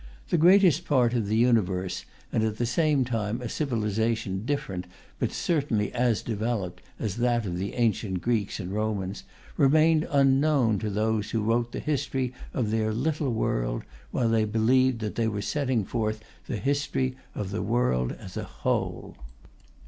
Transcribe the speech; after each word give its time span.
The 0.29 0.37
greatest 0.39 0.83
part 0.83 1.13
of 1.13 1.27
the 1.27 1.35
universe, 1.35 2.05
and 2.31 2.43
at 2.43 2.57
the 2.57 2.65
same 2.65 3.05
time 3.05 3.39
a 3.39 3.47
civilization 3.47 4.47
different 4.47 4.87
but 5.19 5.31
certainly 5.31 5.93
as 5.93 6.23
developed 6.23 6.81
as 6.97 7.17
that 7.17 7.45
of 7.45 7.55
the 7.59 7.75
ancient 7.75 8.19
Greeks 8.19 8.59
and 8.59 8.73
Romans, 8.73 9.25
remained 9.57 10.07
unknown 10.09 10.79
to 10.79 10.89
those 10.89 11.29
who 11.29 11.43
wrote 11.43 11.71
the 11.71 11.77
history 11.79 12.33
of 12.51 12.71
their 12.71 12.91
little 12.91 13.31
world 13.31 13.83
while 14.09 14.27
they 14.27 14.43
believed 14.43 15.01
that 15.01 15.13
they, 15.13 15.27
were 15.27 15.39
setting 15.39 15.85
forth 15.85 16.23
the 16.47 16.57
history 16.57 17.15
of 17.35 17.51
the 17.51 17.61
world 17.61 18.11
as 18.11 18.35
a 18.35 18.43
whole. 18.43 19.15